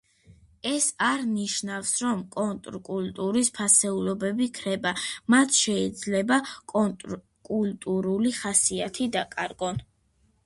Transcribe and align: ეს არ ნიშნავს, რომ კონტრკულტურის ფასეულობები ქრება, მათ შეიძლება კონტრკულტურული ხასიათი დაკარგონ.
ეს 0.67 0.85
არ 1.07 1.19
ნიშნავს, 1.31 1.89
რომ 2.05 2.21
კონტრკულტურის 2.35 3.51
ფასეულობები 3.59 4.47
ქრება, 4.59 4.93
მათ 5.35 5.53
შეიძლება 5.65 6.39
კონტრკულტურული 6.73 8.33
ხასიათი 8.39 9.09
დაკარგონ. 9.17 9.79